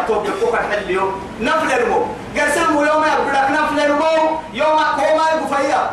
[0.00, 1.12] يبتوب يبتوك الحليو.
[1.40, 2.06] نفل المو
[2.36, 5.90] قسم يوم يبدك نفل المو يوم كو ما يقفيا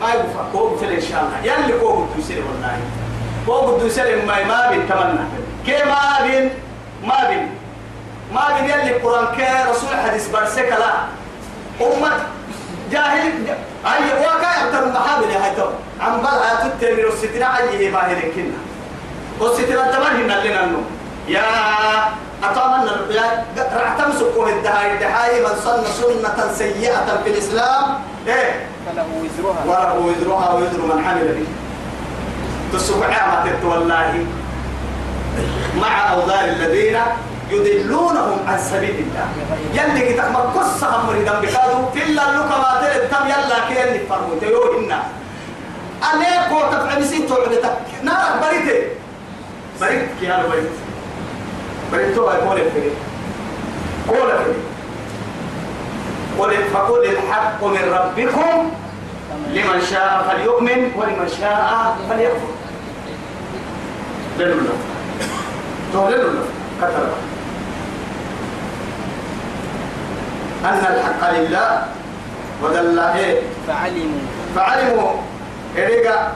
[0.00, 0.48] ما يقفا.
[0.52, 1.52] كو بفل إن شاء الله.
[1.52, 2.78] يلي كو قد يسير والله.
[3.46, 4.88] كو قد يسير ما ما بين.
[4.88, 5.24] تمنى.
[5.66, 6.50] كي ما بين.
[7.04, 7.54] ما بين.
[8.34, 10.92] ما بين يلي القرآن كي رسول حديث برسك لا.
[11.86, 12.12] أمة.
[12.92, 13.32] جاهل.
[13.86, 15.66] أي واقع يبتر المحابل يا هيتو.
[16.00, 18.58] عم بلع تتمر الستنا أيه باهر كنا
[19.40, 20.86] والستنا تمرهن لنا النوم
[21.28, 21.42] يا
[22.44, 27.84] أطمنا يا رعتم سكوه الدهاي الدهاي من سن سنة سيئة في الإسلام.
[28.26, 29.62] إيه؟ فله وزرها.
[29.66, 31.48] وله وزرها وزر من عمل به.
[32.78, 34.26] تسبع عامة والله.
[35.80, 36.98] مع أوزار الذين
[37.50, 39.26] يدلونهم عن سبيل الله.
[39.74, 40.20] يلي
[40.56, 45.02] قصة أمر دم بكادو الله لك ما تلد تم يلا كي يلي فرمو تيو إنا.
[46.02, 48.78] عليك وتفعل سين تعبتك نارك بريتي
[49.80, 50.48] بريت كي هذا
[51.92, 52.92] بريت بريت تو هاي قولي فريد
[54.08, 54.70] قولي فريد
[56.38, 58.70] قل فقل الحق من ربكم
[59.52, 62.50] لمن شاء فليؤمن ولمن شاء فليكفر.
[64.38, 64.72] لنولا
[65.92, 66.42] تولنولا
[66.80, 67.06] كتر
[70.64, 71.86] أن الحق لله
[72.62, 74.20] ودل إيه؟ فعلموا.
[74.56, 75.10] فعلموا.
[75.76, 76.32] إريقا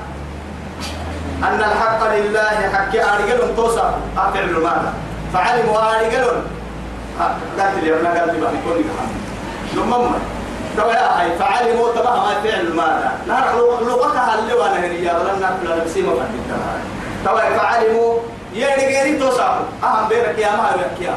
[1.42, 3.90] أن الحق لله حق أرجل توسع.
[4.16, 4.92] أفعل ماذا؟
[5.34, 6.42] فعلموا أرجل
[7.58, 8.84] قالت لي أنا قالت لي بقى يكون
[9.74, 10.18] لما
[10.76, 15.64] تبا يا هاي فعلموا تبا ما فعل ماذا؟ نعرف لغتها اللي وأنا هنيا ولا نقول
[15.76, 16.74] لنا بسيمة فهمتها
[17.24, 18.18] تبا فعلموا.
[18.54, 21.14] يا رجالي توسع أهم بيرك يا ما بيرك يا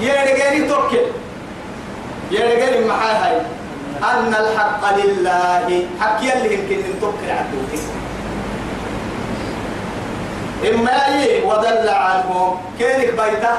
[0.00, 1.06] يا رجالي توكل.
[2.30, 3.40] يا رجالي محاي هاي
[4.02, 5.86] أن الحق لله.
[6.00, 7.80] حق يلي يمكن أن توكل عبدوك
[10.68, 12.56] إما أي وضل عنهم.
[12.78, 13.54] كينك بيته؟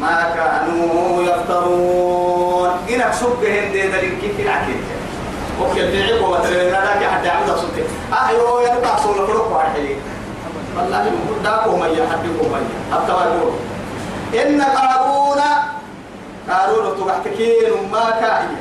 [0.00, 2.70] ما كانوا يفترون.
[2.90, 4.80] إنك سبهم دي ذلك كيف العكيد.
[5.72, 7.86] في عقوة مثلا لك حتى يعمل صدق
[8.28, 9.86] أيوه يا نبع صولة فرق واحد
[10.76, 11.10] والله
[11.44, 13.52] داكو ميا حدكم ميا حتى ما يقول.
[14.34, 15.40] إن قارون
[16.50, 18.56] قارون تبحتكين ما كائن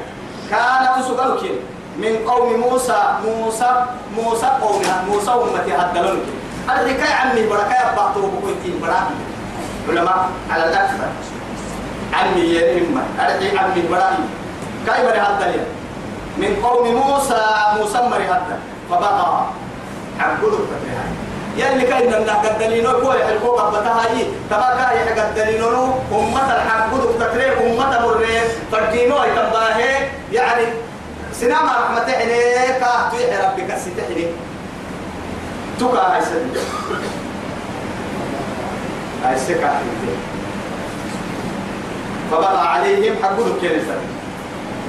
[0.50, 1.52] كان أسقلك
[1.98, 3.86] من قوم موسى موسى
[4.18, 6.26] موسى قومها موسى أمتي هدلونك
[6.70, 9.16] الحكاية عمي بركاية بعضه بكويتين براكي
[9.90, 11.08] علماء على الأكثر
[12.14, 13.04] عمي يا إما.
[13.20, 14.24] أرجع عمي براكي
[14.86, 15.60] كيف هدل
[16.38, 17.42] من قوم موسى
[17.78, 18.58] موسى مري هدل
[18.90, 19.46] فبقى
[20.20, 21.06] عبدالله فتحها
[21.58, 27.54] يلي كاين ان قدلينو كو يحلقو قبتها هي تبا كاي قدلينو أمة الحق بدك تكريم
[27.72, 28.40] أمة مري
[28.72, 29.78] فردينو يتباه
[30.32, 30.66] يعني
[31.34, 32.53] سنام رحمة عليك
[35.84, 36.58] تكا هاي سد
[39.24, 39.72] هاي سكا
[42.58, 43.96] عليهم حق بدك كنسة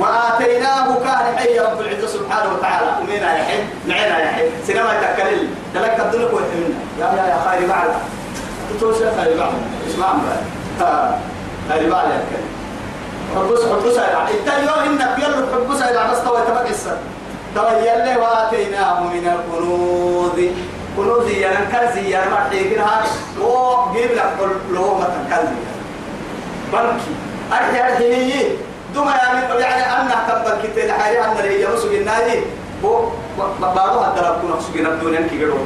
[0.00, 2.90] وآتيناه كان حي رب العزة سبحانه وتعالى.
[3.00, 4.48] ومينا يا حي نعينا يا حي.
[4.66, 7.90] سينما يتكلل دلك الدنيا ويتمنى يا يا يا خير بعد.
[8.80, 9.52] تقول شيء خير بعد؟
[9.88, 10.06] اسمع
[10.80, 11.18] ها
[11.68, 12.48] خير بعد يا كلام
[13.36, 16.98] حبس حبس على التاليو إنك يلا حبس على بس تو تبقى السر.
[17.54, 20.50] تو يلا وآتيناه من الكنوز.
[20.96, 23.04] كنوز يعني كنز يعني ما تيجينها
[23.40, 24.32] هو جيب لك
[24.72, 25.48] لو ما تكنز
[26.72, 27.14] بنكي
[27.52, 28.56] أرحي أرحي
[28.94, 32.40] دوما يعني يعني أنا تبقى كتير حاجة أنا اللي يجلسوا النادي
[32.84, 33.08] هو
[33.60, 35.58] بارو هذا ربنا سجنا الدنيا كي قالوا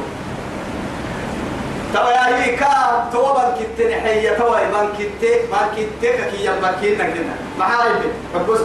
[1.93, 7.91] توا يا هي كا توا بنكت نحية توا بنكت بنكت كي يبكين نكنا ما هاي
[8.49, 8.59] بس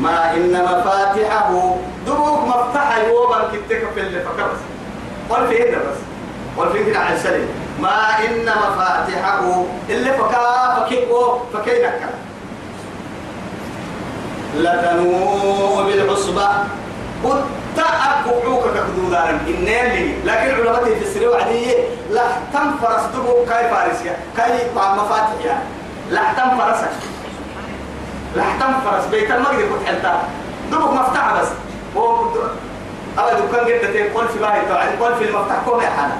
[0.00, 1.76] ما إن مفاتحه
[2.06, 4.75] دروك مفتاح يو بنكت في اللي فكرت
[5.48, 5.98] في هنا بس؟
[6.58, 7.48] قال في هنا عن سليم
[7.80, 12.00] ما إن مفاتحه اللي فكا فكيكو فكينك.
[14.56, 16.48] لتنوء بالعصبة.
[17.24, 17.44] قد
[17.78, 21.74] أكوعوك كدودان إنني لكن علماء السرية وعدية
[22.10, 22.22] لا
[22.52, 25.64] تنفرس دبو كاي فارسيا كاي مفاتيح يعني
[26.10, 26.90] لا تنفرسك.
[28.36, 29.06] لا تنفرس.
[29.10, 30.22] بيت المقدر كنت حلتا
[30.72, 31.48] دبوك مفتاح بس.
[33.18, 36.14] أبدا كان قد تقول في باهي طبعا قول في المفتاح كوم يا حالا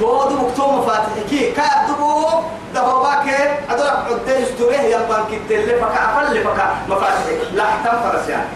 [0.00, 1.24] تو دبوك تو مفاتيح.
[1.30, 2.44] كي كاي دبوك
[2.74, 3.28] دهو باك
[3.70, 7.38] أدور عدة يستوره يلبان كتير لفكا أفل لفكا مفاتيح.
[7.52, 8.46] لا تنفرس يعني.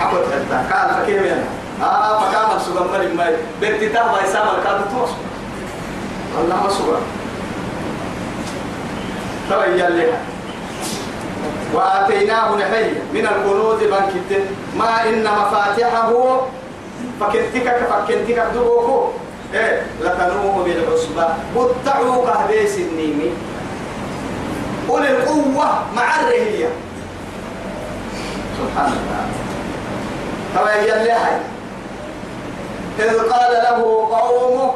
[0.00, 0.74] عقد حتى.
[0.74, 1.44] قال فكيف يعني
[1.82, 3.30] آه سوغا مري ما
[3.60, 5.10] بنتتا ما يسامى الكاد توس
[6.40, 7.00] الله ما سوغا
[9.50, 10.18] تبين لها
[11.74, 14.42] وآتيناه نحي من الكنوز بنكت
[14.78, 16.40] ما إن مفاتحه
[17.20, 19.08] فكنتك فكنتك دبوكو
[19.54, 21.28] إيه لتنوه بالعصبة.
[21.56, 23.30] قطعوا قهبيس النيمي
[24.88, 25.66] أولي القوة
[25.96, 26.68] مع الرهية.
[28.58, 29.24] سبحان الله.
[30.82, 31.36] يلي هاي.
[32.98, 34.74] إذ قال له قومه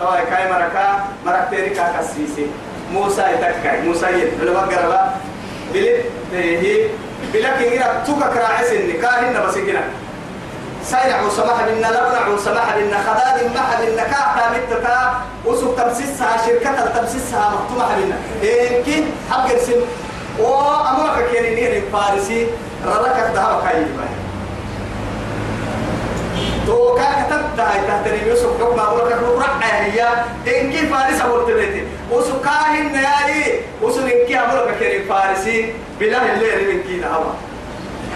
[0.00, 2.46] طبعا كاي مركا مرك تيريكا كسيسي
[2.92, 3.80] موسى يتكاي.
[3.80, 4.60] موسى يدلوا
[5.74, 6.86] بلد هي
[7.34, 9.84] بلك إننا توكا كراعس النكاهن بس كنا
[10.84, 15.14] سيرع سمح بنا لبنع سمح بنا خداد مح بنا كاتا متتا
[15.46, 18.16] وسوق تمسسها شركة تمسسها مفتوحة بنا.
[18.42, 19.80] إيه؟ كي حق السن
[20.38, 22.46] وأمرك كيري نير فارسي.
[22.86, 23.86] رلك الدهب كاي
[26.66, 30.02] تو كا كتبت هاي تحت يوسف حكم لك رقع هي.
[30.46, 36.72] إن كي فارس أقول تبيتي وسوق كاهن نياري وسوق كي لك كيري فارسي بالله اللي
[36.72, 37.32] من كي نهوا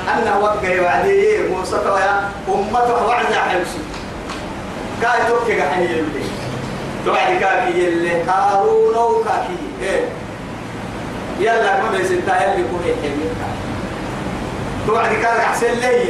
[0.09, 3.79] أنا وقع وعدي موسى تويا أمته وعزة حيوسي
[5.03, 6.25] كاي توكي قحني يلي.
[7.05, 8.23] توعد كاكي يلي.
[8.23, 10.05] هارون وكاكي إيه.
[11.41, 13.29] يلا ما بيسنتا يلي كوهي حمي.
[14.87, 16.05] توعد كاكي أحسن لي.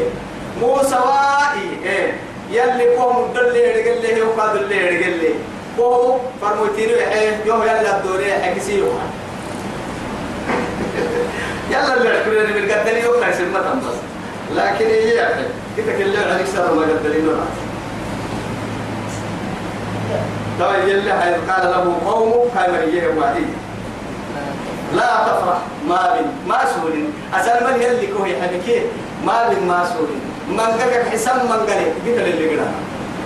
[0.60, 1.68] موسى وائي.
[1.84, 2.12] إيه.
[2.50, 5.34] يلي كوه مدلي رجل لي وقاد اللي رجل لي.
[5.76, 8.82] كوه فرموتيني إيه يوم يلا الدوري حكسي
[11.76, 13.96] يلا اللي عكروني من قدني يوم لا يسمى بس
[14.56, 15.42] لكن هي يعني
[15.76, 17.36] كده كل عليك سر ما قدني نور
[20.60, 23.44] طيب يلي هاي قال له قومه كاي مريه وعدي
[24.94, 25.58] لا تفرح
[25.88, 28.82] ما بين ما سورين أسأل من يلي كوي حبكي
[29.26, 32.66] ما بين ما سورين من قلق حسام من قلق قلت اللي قلنا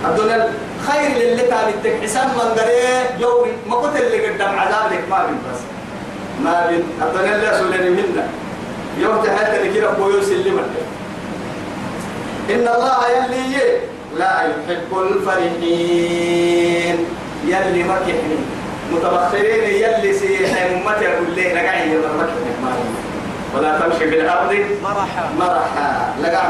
[0.05, 0.49] الدنيا
[0.87, 5.37] خير للي تابتك حسام من قلق يوم ما قلت اللي قدام عذاب لك ما بين
[5.51, 5.59] بس.
[6.43, 8.27] ما بين الدنيا اللي سولني منا.
[8.97, 10.51] يوم تحت كده بويوس اللي
[12.49, 13.79] إن الله يلي
[14.17, 16.97] لا يحب الفرحين.
[17.45, 18.37] يلي مكحني
[18.91, 22.51] متبخرين يلي سيح أمتي أقول لي لقعي يلا مكحني
[23.55, 24.51] ولا تمشي بالأرض
[24.83, 25.23] مرحا.
[25.39, 26.13] مرحا.
[26.21, 26.49] لقع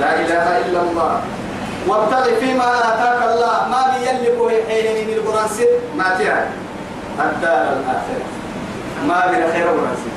[0.00, 1.20] لا إله إلا الله.
[1.88, 3.68] وابتغ فيما آتاك الله.
[3.68, 4.38] ما بيلك
[4.68, 5.48] حين من القرآن
[5.96, 6.48] ما تعرف
[7.20, 8.33] الدار الآخرة.
[9.08, 10.10] ما بين خير ورسي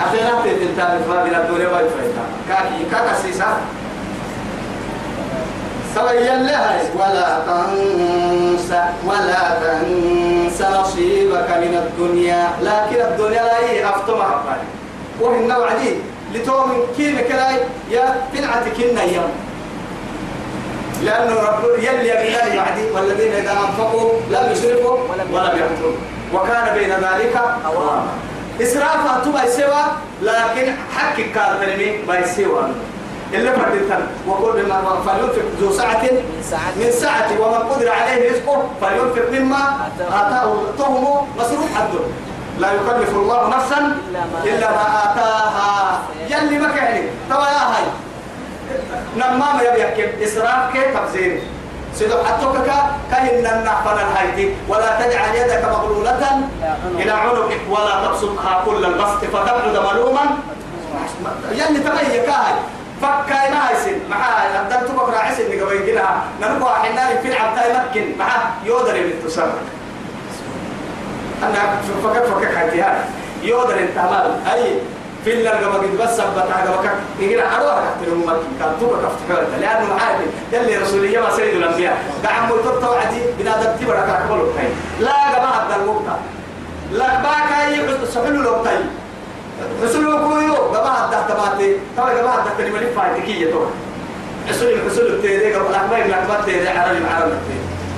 [0.00, 3.46] أخيرا تنتهي ما بين الدنيا والفيتا كاكي كاكا سيسا.
[5.94, 12.48] سوي لها ولا تنسى ولا تنسى نصيبك من الدنيا.
[12.62, 14.68] لكن الدنيا لا هي أفتم حقاني
[15.20, 15.94] وهن وعدي
[16.34, 17.56] لتوم كيف كلاي؟
[17.90, 19.30] يا بنعتك النيام
[21.04, 25.96] لأنه رب يلي يبنى وعدي والذين إذا أنفقوا لم يسرفوا ولم يقتلوا
[26.34, 28.12] وكان بين ذلك قواما
[28.62, 29.82] إسرافا تبا سوى
[30.22, 32.64] لكن حق كان تنمي باي سوى
[33.32, 34.02] إلا فردتن.
[34.28, 36.02] وقل بما فلينفق ذو سعة
[36.76, 37.30] من سعة.
[37.40, 41.04] ومن قدر عليه رزقه فلينفق مما آتاه تهم
[41.38, 42.04] مصروف حده.
[42.58, 43.96] لا يكلف الله نفسا
[44.44, 46.02] إلا ما آتاها.
[46.28, 47.84] يلي ما كان تبا يا هاي.
[49.16, 51.40] نمام يبيك إسراف كي تبزير
[51.94, 52.56] سيدو حتوك
[53.10, 56.40] كهن النحفن الهيتي ولا تجعل يدك مغلولة
[56.98, 60.20] إلى عنقك ولا تبسطها كل البسط فتبعد ملوما.
[61.52, 62.54] يعني تبين كاي
[63.02, 66.02] فكاي ما يسن معاه قدرت بكره عسل اللي قبل كده
[66.40, 69.46] نرجع حنا في العبتاي مكن معاه يودر بالتسرع
[71.42, 72.84] أنا فكر فكر حياتي
[73.42, 74.52] يودر انت مال.
[74.52, 74.78] أي
[75.24, 76.88] في اللي قبل قد بس بتاع قبل
[77.20, 80.20] يقول أروح تحت الممكن كان توبة كفتك لأنه عارف
[80.52, 82.02] يلي رسولية ما سيد الأنبياء.
[82.24, 84.48] دعم ملتقى وعدي بنادم تبرك أكبر
[85.00, 86.02] لا قبل هذا الوقت
[86.92, 88.78] لا باكا سحلو لو تاي
[89.82, 91.76] حسلو كويو قبل هذا تباتي.
[91.96, 93.64] ترى قبل هذا كلمة فايتكية تو
[94.48, 95.54] حسلو حسلو تيري.
[95.54, 97.34] قبل من أكبر تيري عربي عربي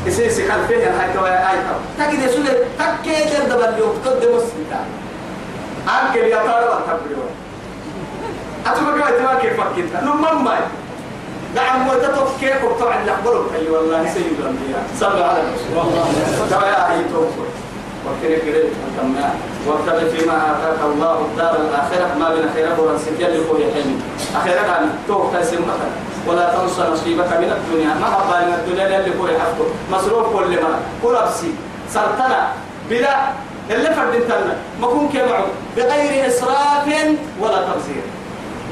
[0.06, 2.44] يصير خلفين هاي تو هاي تو تجد يسول
[2.78, 4.02] تكيد دبل يوم
[5.94, 7.24] أنك يا ترى تبريو
[8.66, 10.54] أتوقع كيف كيف فكرت نمم ما
[11.54, 14.82] نعم وتتوك كيف وطبعا نقبلك أي والله سيد الأنبياء.
[15.00, 17.48] صلوا على الرسول ترى يا أي توكل
[18.06, 19.26] وكري كري أتمنى
[19.66, 22.18] وابتغ فيما آتاك الله الدار الآخرة.
[22.20, 23.96] ما بين خيره ورسك يلي خوي حلمي
[24.36, 25.90] أخيرا عن توك تسم مثلا
[26.26, 27.94] ولا تنسى نصيبك من الدنيا.
[27.94, 30.72] ما حبا من الدنيا اللي خوي حفظه مصروف كل ما
[31.02, 31.54] كل أبسي.
[31.90, 32.48] سرطنا
[32.90, 33.16] بلا
[33.70, 36.86] اللي فرد انتنا ما كون كمعه بغير إسراف
[37.40, 38.04] ولا تبذير.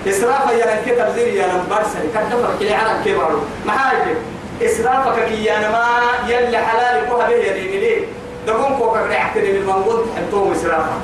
[0.09, 4.15] إسراف يا نك تبذير يا نبرسل كدفر كلي عرب ما حاجة.
[4.63, 5.87] إسرافك كي يا ما
[6.29, 8.05] يلي حلال كوها به يدين ليه؟
[8.47, 10.97] دقوم كوكا بنحترم المنقول تحطوه إسرافا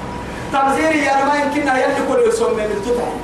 [0.53, 3.19] تبذير يا ما يمكننا يلي كل يسمى من تتعي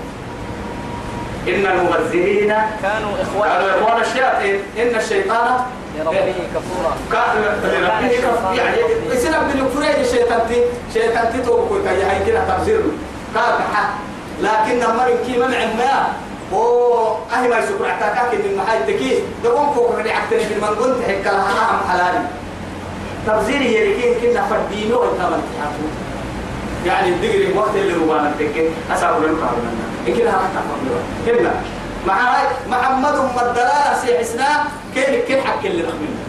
[1.57, 3.51] إن المبذرين كانوا إخوان.
[3.51, 4.61] قالوا إخوان الشياطين.
[4.79, 5.61] إن الشيطان
[5.99, 6.97] لربه كفورا.
[7.65, 8.77] لربه كفورا يعني
[9.13, 10.63] يصير ابن الكفرين الشيطان تي
[10.95, 12.81] شيطان تي توقف كي هاي كده تفسير.
[13.75, 13.91] حق
[14.41, 14.83] لكن
[15.27, 16.13] كي منع ما.
[16.53, 21.23] أو أهي ما يسكر عتاكاك من محاي تكي دقون فوق من عكتني في المنقل تحكى
[21.37, 22.25] لها نعم حلالي.
[23.27, 25.03] تفسير هي لكن كنا فردينو
[26.87, 28.71] يعني الدقري وقت اللي ربانا تكي
[29.19, 29.71] لنك عرمنا
[30.09, 31.55] إن كده حتى فضلوا هنا
[32.07, 36.25] مع هاي محمد مدلالة سيحسنا كين كين حق اللي رحمنا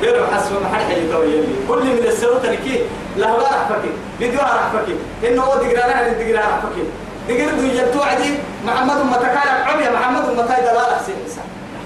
[0.00, 1.54] بيرو حسب ما حد حي تو يلي.
[1.68, 2.80] كل من السوت اللي
[3.16, 3.90] لا لا راح فكي.
[4.18, 4.94] فيديو راح فكي.
[5.28, 6.84] إنه هو دقرانا هذه دقرأ راح فكي.
[7.28, 8.34] دقر دو يجتو عدي
[8.66, 11.44] محمد متكالك عمي محمد متاي دلالة سيحسنا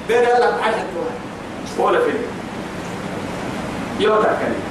[0.09, 1.15] بيرو يلا بحال حتوها
[1.79, 2.25] ولا فيلم.
[4.01, 4.62] يوتا كلمة.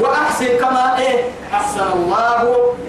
[0.00, 2.40] وأحسن كما إيه؟ أحسن الله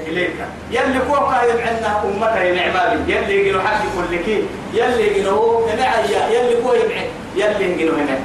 [0.08, 0.36] إليك.
[0.72, 3.14] يلي فوق يمعنا أمته نعمالي.
[3.14, 6.22] يلي يجنو حق كل كي يلي يجنو نعيا.
[6.30, 8.20] يلي فوق يمعن يلي يجنو هنا.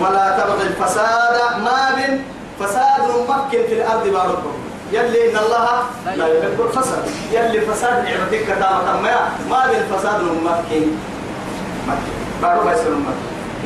[0.00, 2.24] ولا تبغي الفساد ما بين
[2.60, 4.52] فساد ممكن في الأرض باركم
[4.92, 5.68] يلي إن الله
[6.16, 7.04] لا يحب الفساد.
[7.32, 9.14] يلي فساد نعمتك كتامة ما
[9.50, 10.84] ما بين فساد ممكن
[11.88, 12.74] مكن بارك الله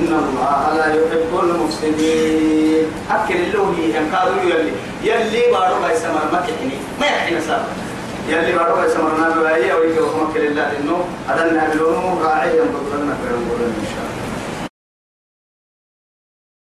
[0.01, 2.87] إن الله لا يحب المفسدين.
[3.11, 4.73] أكل اللوهي أن قالوا يلي
[5.05, 7.65] يلي بارو باي سمر ما تحني ما يحني سار
[8.29, 13.27] يلي بارو باي سمر نابو أيه ويجي وكمك لله إنه أدنى بلونه راعي ينبضلنا في
[13.29, 14.10] إن شاء الله.